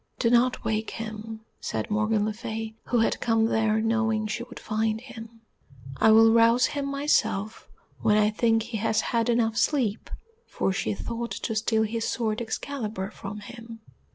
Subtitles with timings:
[0.17, 4.59] "Do not wake him," said Morgan le Fay, who had come there knowing she would
[4.59, 5.41] find him,
[5.97, 10.09] "I will rouse him myself when I think he has had enough sleep,"
[10.47, 13.81] for she thought to steal his sword Excalibur from him.